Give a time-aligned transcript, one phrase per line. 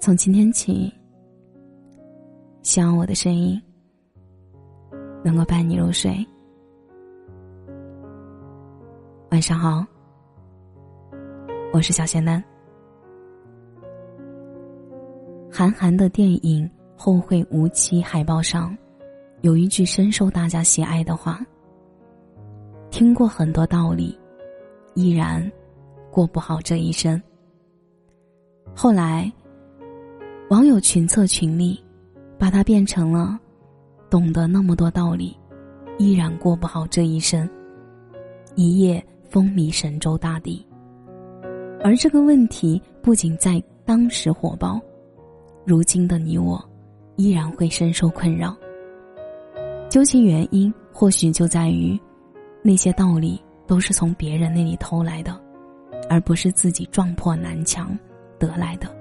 [0.00, 0.92] 从今天起，
[2.62, 3.60] 希望我的声音
[5.24, 6.24] 能够伴你入睡。
[9.30, 9.84] 晚上好，
[11.72, 12.42] 我是小仙丹。
[15.50, 16.64] 韩寒的电影
[16.96, 18.76] 《后会无期》海报上
[19.40, 21.44] 有一句深受大家喜爱的话
[22.88, 24.16] ：“听过很多道理，
[24.94, 25.50] 依然
[26.08, 27.20] 过不好这一生。”
[28.76, 29.30] 后来，
[30.50, 31.78] 网友群策群力，
[32.38, 33.38] 把它变成了
[34.08, 35.36] “懂得那么多道理，
[35.98, 37.46] 依然过不好这一生”，
[38.56, 40.66] 一夜风靡神州大地。
[41.84, 44.80] 而这个问题不仅在当时火爆，
[45.66, 46.58] 如今的你我，
[47.16, 48.56] 依然会深受困扰。
[49.90, 51.98] 究其原因，或许就在于，
[52.62, 55.38] 那些道理都是从别人那里偷来的，
[56.08, 57.94] 而不是自己撞破南墙。
[58.38, 58.97] 得来的。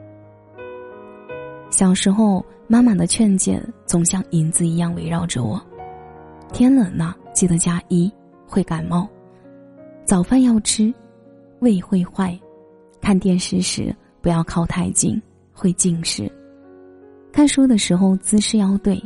[1.70, 5.62] 小时候，妈妈的劝诫总像影子一样围绕着我。
[6.54, 8.12] 天冷了，记得加衣，
[8.48, 9.08] 会感冒。
[10.06, 10.94] 早饭要吃，
[11.60, 12.38] 胃会坏。
[13.02, 15.22] 看电视时不要靠太近，
[15.54, 16.32] 会近视。
[17.32, 19.02] 看书的时候姿势要对，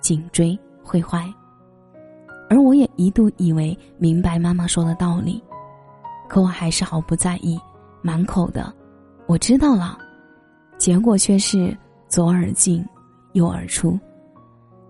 [0.00, 1.32] 颈椎会坏。
[2.48, 5.40] 而我也一度以为明白妈妈说的道理，
[6.28, 7.60] 可我还是毫不在意，
[8.02, 8.72] 满口的。
[9.26, 9.96] 我知道了，
[10.76, 11.76] 结果却是
[12.10, 12.84] 左耳进，
[13.34, 13.96] 右耳出，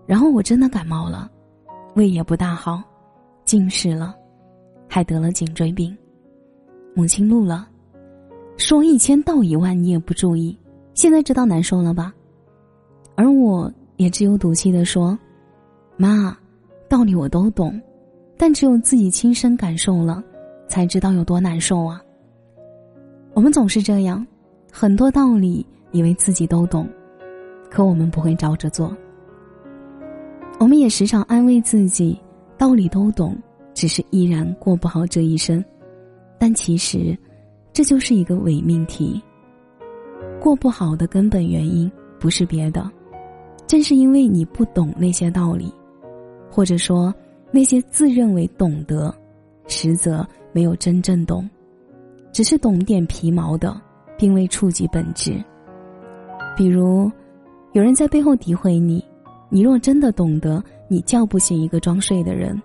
[0.07, 1.29] 然后我真的感冒了，
[1.93, 2.81] 胃也不大好，
[3.45, 4.15] 近视了，
[4.89, 5.95] 还得了颈椎病。
[6.95, 7.69] 母亲怒了，
[8.57, 10.57] 说一千道一万你也不注意，
[10.95, 12.11] 现在知道难受了吧？
[13.13, 15.15] 而我也只有赌气的说
[15.97, 16.35] ：“妈，
[16.89, 17.79] 道理我都懂，
[18.35, 20.23] 但只有自己亲身感受了，
[20.67, 22.01] 才知道有多难受啊。”
[23.35, 24.25] 我们总是这样。
[24.73, 26.87] 很多道理以为自己都懂，
[27.71, 28.95] 可我们不会照着做。
[30.59, 32.19] 我们也时常安慰自己，
[32.57, 33.35] 道理都懂，
[33.73, 35.63] 只是依然过不好这一生。
[36.37, 37.17] 但其实，
[37.71, 39.19] 这就是一个伪命题。
[40.39, 42.87] 过不好的根本原因不是别的，
[43.65, 45.73] 正是因为你不懂那些道理，
[46.51, 47.11] 或者说
[47.49, 49.15] 那些自认为懂得，
[49.67, 51.49] 实则没有真正懂，
[52.33, 53.81] 只是懂点皮毛的。
[54.17, 55.43] 并未触及本质。
[56.55, 57.11] 比如，
[57.73, 59.03] 有人在背后诋毁你，
[59.49, 62.61] 你若真的懂得你叫不醒一个装睡的人，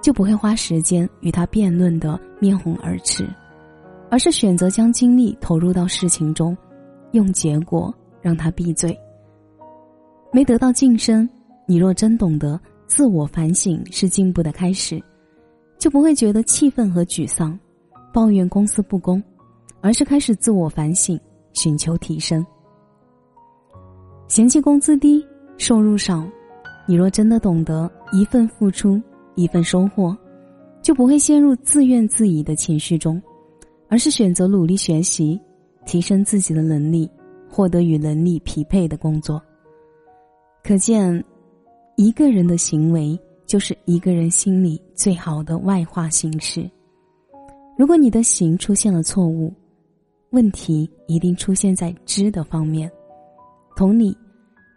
[0.00, 3.28] 就不会花时间与他辩论的面红耳赤，
[4.08, 6.56] 而是选择将精力投入到事情中，
[7.10, 8.96] 用结果让他闭嘴。
[10.32, 11.28] 没得到晋升，
[11.66, 15.02] 你若真懂得自我反省是进步的开始，
[15.78, 17.58] 就不会觉得气愤和沮丧，
[18.12, 19.22] 抱怨公司不公。
[19.82, 21.20] 而是开始自我反省，
[21.52, 22.44] 寻求提升。
[24.28, 25.24] 嫌弃工资低、
[25.56, 26.26] 收入少，
[26.86, 29.00] 你若真的懂得一份付出
[29.36, 30.16] 一份收获，
[30.82, 33.22] 就不会陷入自怨自艾的情绪中，
[33.88, 35.40] 而是选择努力学习，
[35.86, 37.08] 提升自己的能力，
[37.48, 39.40] 获得与能力匹配的工作。
[40.64, 41.24] 可见，
[41.96, 46.68] 一个人的行为就是一个人心里最好的外化形式。
[47.78, 49.54] 如果你的行出现了错误，
[50.30, 52.90] 问题一定出现在知的方面，
[53.76, 54.16] 同理，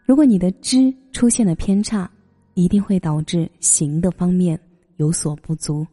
[0.06, 2.12] 如果你的知出现了偏差，
[2.54, 4.60] 一定会导致行的方面
[4.98, 5.88] 有所不足。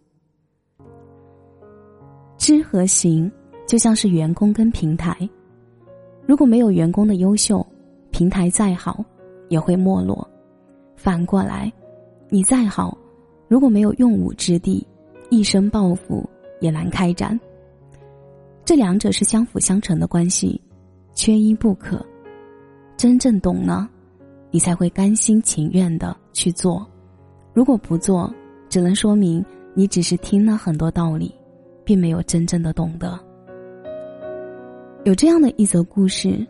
[2.36, 3.30] 知和行
[3.64, 5.16] 就像是员工跟平台，
[6.26, 7.64] 如果没有员工的优秀，
[8.10, 9.04] 平台再好
[9.50, 10.28] 也会没落。
[10.96, 11.72] 反过来，
[12.28, 12.98] 你再好，
[13.46, 14.84] 如果没有用武之地，
[15.30, 16.28] 一身抱负
[16.60, 17.38] 也难开展。
[18.64, 20.60] 这两者是相辅相成的关系，
[21.14, 22.04] 缺一不可。
[22.96, 23.88] 真正懂了，
[24.50, 26.86] 你才会甘心情愿的去做。
[27.52, 28.32] 如果不做，
[28.68, 29.44] 只能说明
[29.74, 31.34] 你只是听了很多道理，
[31.84, 33.18] 并没有真正的懂得。
[35.04, 36.44] 有这样的一则故事：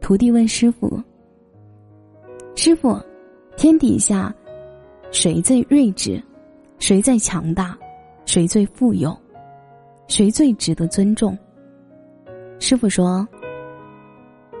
[0.00, 0.98] 徒弟问师傅
[2.54, 2.98] ：“师傅，
[3.56, 4.34] 天底下
[5.10, 6.22] 谁最睿智？
[6.78, 7.76] 谁最强大？
[8.24, 9.16] 谁最富有？”
[10.08, 11.36] 谁最值得尊重？
[12.58, 13.26] 师傅说：“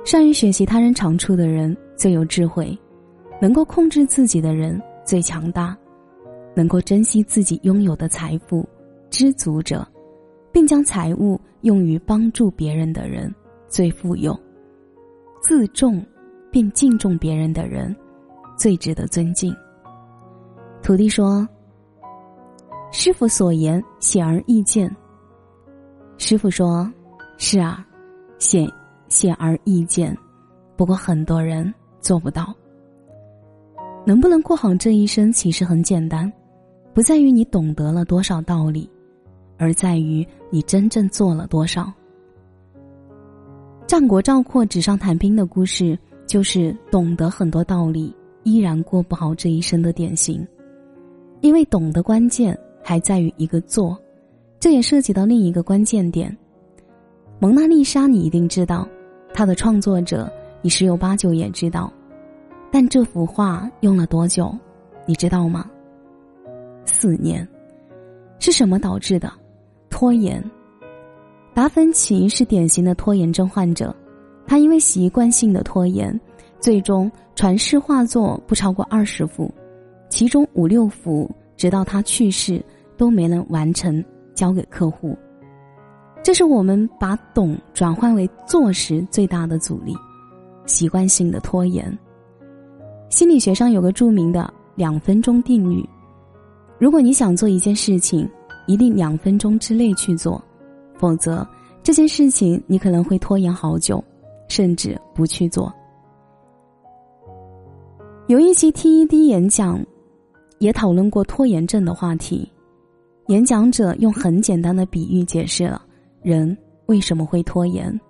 [0.04, 2.76] 善于学习他人长处的人最有智慧，
[3.40, 5.76] 能够控制自己的人最强大，
[6.54, 8.68] 能够珍惜自己拥有的财富、
[9.10, 9.86] 知足者，
[10.52, 13.32] 并将财物用于帮助别人的人
[13.68, 14.38] 最富有，
[15.40, 16.04] 自重
[16.50, 17.94] 并敬重别人的人
[18.56, 19.54] 最值得尊敬。”
[20.82, 21.48] 徒弟说
[22.90, 24.94] ：“师傅所言显而易见。”
[26.18, 26.92] 师傅说
[27.38, 27.86] ：“是啊，
[28.38, 28.68] 显
[29.12, 30.16] 显而易见，
[30.74, 31.70] 不过很多人
[32.00, 32.54] 做不到。
[34.06, 36.32] 能不能过好这一生，其实很简单，
[36.94, 38.88] 不在于你懂得了多少道理，
[39.58, 41.92] 而在于你真正做了多少。
[43.86, 50.44] 战国赵括纸上谈兵的故事，就是懂得很多道理，依然过不好这一生的典型。
[51.42, 54.00] 因为懂的关键还在于一个做，
[54.58, 56.34] 这也涉及到另一个关键点。
[57.38, 58.88] 蒙娜丽莎，你一定知道，
[59.42, 61.92] 他的创作者你十有八九也知道，
[62.70, 64.56] 但这幅画用了多久，
[65.04, 65.68] 你知道吗？
[66.84, 67.44] 四年，
[68.38, 69.32] 是什么导致的？
[69.90, 70.40] 拖延。
[71.52, 73.92] 达芬奇是典型的拖延症患者，
[74.46, 76.16] 他因为习惯性的拖延，
[76.60, 79.52] 最终传世画作不超过二十幅，
[80.08, 82.64] 其中五六幅直到他去世
[82.96, 84.04] 都没能完成
[84.36, 85.18] 交给客户。
[86.22, 89.92] 这是我们把懂转换为做时最大的阻力，
[90.66, 91.98] 习惯性的拖延。
[93.10, 95.84] 心理学上有个著名的两分钟定律：
[96.78, 98.28] 如果你想做一件事情，
[98.66, 100.42] 一定两分钟之内去做。
[100.96, 101.44] 否则，
[101.82, 104.02] 这件事情你可能会拖延好久，
[104.48, 105.72] 甚至不去做。
[108.28, 109.84] 有一期 TED 演讲，
[110.60, 112.48] 也讨论过拖延症的话题。
[113.26, 115.82] 演讲者用很简单的比喻解释了
[116.22, 118.00] 人为什么会拖延。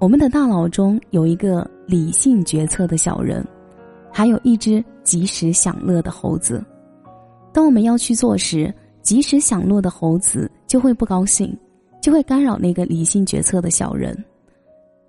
[0.00, 3.46] 我们的大脑中有一个理性决策的小人，
[4.12, 6.64] 还有一只及时享乐的猴子。
[7.52, 8.72] 当我们要去做时，
[9.02, 11.56] 及时享乐的猴子就会不高兴。
[12.00, 14.16] 就会干扰那个理性决策的小人。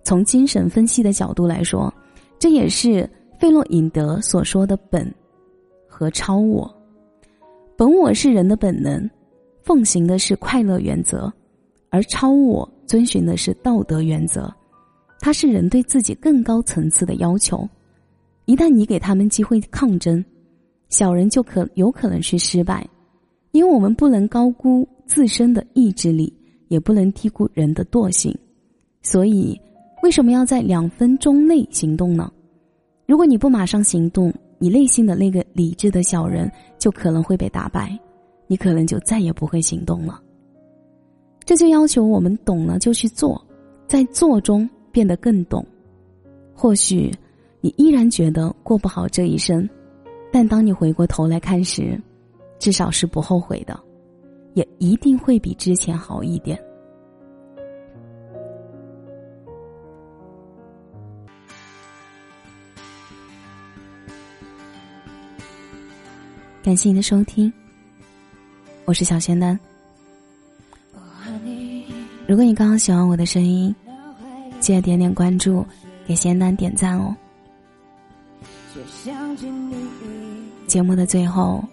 [0.04, 1.94] 从精神分析的角度来说，
[2.40, 3.08] 这也是
[3.38, 5.10] 费洛伊德所说的“本”
[5.88, 6.70] 和“超我”。
[7.78, 9.08] 本我是人的本能，
[9.62, 11.32] 奉行的是快乐原则；
[11.90, 14.54] 而超我遵循的是道德原则。
[15.20, 17.68] 它是人对自己更高层次的要求。
[18.46, 20.24] 一旦你给他们机会抗争，
[20.90, 22.88] 小人就可有可能去失败，
[23.52, 26.34] 因为我们不能高估自身的意志力。
[26.70, 28.32] 也不能低估人的惰性，
[29.02, 29.60] 所以
[30.04, 32.32] 为什么要在两分钟内行动呢？
[33.08, 36.48] 如果你不马上行动，你内心的那个理智的小人
[36.78, 37.98] 就可能会被打败，
[38.46, 40.22] 你可能就再也不会行动了。
[41.50, 43.44] 这就要求我们懂了就去做，
[43.88, 45.66] 在做中变得更懂。
[46.54, 47.12] 或许
[47.60, 49.68] 你依然觉得过不好这一生，
[50.32, 52.00] 但当你回过头来看时，
[52.60, 53.80] 至少是不后悔的。
[54.54, 56.56] 也一定会比之前好一点。
[66.62, 67.52] 感谢您的收听，
[68.86, 69.60] 我是小仙丹。
[72.30, 73.76] 如果你刚刚喜欢我的声音，
[74.60, 75.66] 记得点点关注，
[76.06, 77.16] 给仙丹点赞哦。
[80.68, 81.64] 节目的最后，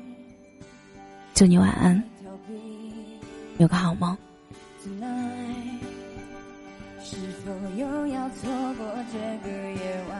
[1.35, 2.03] 祝你晚安。
[3.59, 4.17] 有个好梦。
[7.03, 10.19] 是否又要错过这个夜晚？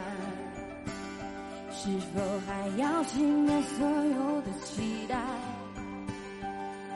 [1.71, 5.17] 是否还要熄灭所有的期待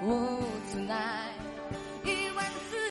[0.04, 1.31] ？Oh tonight。